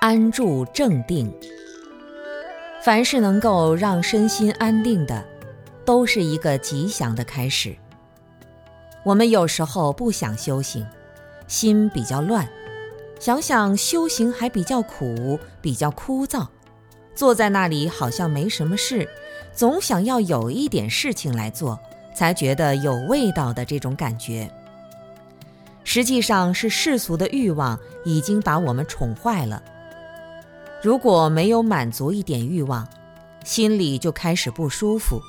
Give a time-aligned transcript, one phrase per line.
[0.00, 1.30] 安住正定。
[2.82, 5.22] 凡是能够让身心安定的，
[5.84, 7.76] 都是一个吉祥的开始。
[9.04, 10.86] 我们有时候不想修行，
[11.46, 12.48] 心比较乱，
[13.18, 16.46] 想想修行还比较苦，比较枯燥，
[17.14, 19.06] 坐在那里好像没什么事，
[19.52, 21.78] 总想要有一点事情来做，
[22.14, 24.50] 才觉得有味道的这种感觉。
[25.84, 29.62] 实际上是世俗的欲望已经把我们宠坏了。
[30.82, 32.86] 如果没有满足一点欲望，
[33.44, 35.20] 心里就开始不舒服。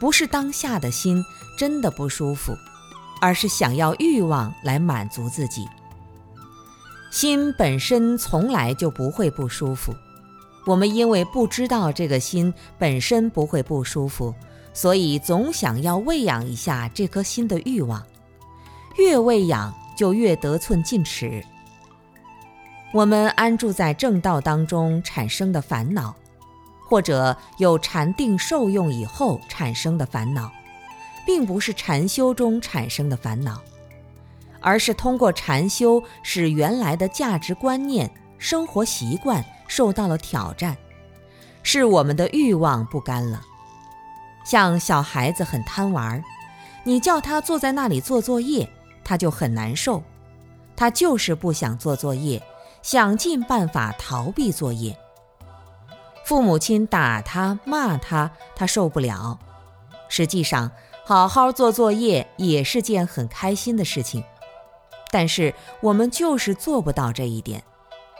[0.00, 1.22] 不是当下的心
[1.58, 2.56] 真的不舒服，
[3.20, 5.68] 而是想要欲望来满足自己。
[7.10, 9.92] 心本身从来就不会不舒服，
[10.64, 14.34] 我们因为不知道这个心本身不会不舒服，
[14.72, 18.02] 所以总想要喂养一下这颗心的欲望。
[18.96, 21.44] 越喂养，就越得寸进尺。
[22.92, 26.12] 我们安住在正道当中产生的烦恼，
[26.88, 30.50] 或者有禅定受用以后产生的烦恼，
[31.24, 33.60] 并不是禅修中产生的烦恼，
[34.60, 40.76] 而是通过禅修使原来的价值观念、生活习惯受到了挑战，
[41.62, 43.40] 是我们的欲望不甘了。
[44.44, 46.20] 像小孩子很贪玩，
[46.82, 48.68] 你叫他坐在那里做作业，
[49.04, 50.02] 他就很难受，
[50.74, 52.42] 他就是不想做作业。
[52.82, 54.98] 想尽办法逃避作业，
[56.24, 59.38] 父母亲打他骂他，他受不了。
[60.08, 60.70] 实际上，
[61.04, 64.24] 好好做作业也是件很开心的事情，
[65.10, 67.62] 但是我们就是做不到这一点，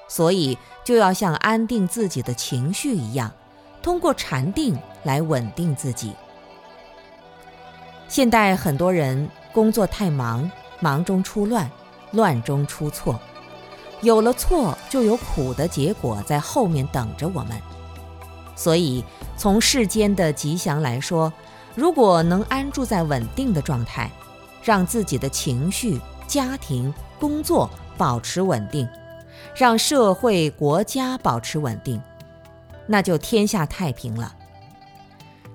[0.08, 3.32] 所以就要像安定自己的情绪一样，
[3.82, 6.14] 通过禅定来稳定自己。
[8.08, 10.50] 现代很多人工作太忙，
[10.80, 11.70] 忙中出乱，
[12.10, 13.18] 乱中出错。
[14.02, 17.56] 有了错，就有苦的结果在后面等着我们。
[18.56, 19.04] 所以，
[19.36, 21.32] 从世间的吉祥来说，
[21.74, 24.10] 如果能安住在稳定的状态，
[24.62, 28.88] 让自己的情绪、家庭、工作保持稳定，
[29.54, 32.00] 让社会、国家保持稳定，
[32.86, 34.34] 那就天下太平了。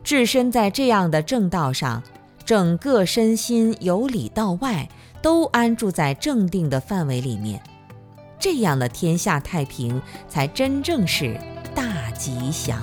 [0.04, 2.02] 置身在这样的正道上，
[2.44, 4.88] 整个身心由里到外
[5.22, 7.62] 都安住在正定的范围里面。
[8.46, 11.36] 这样的天下太平，才真正是
[11.74, 12.80] 大吉祥。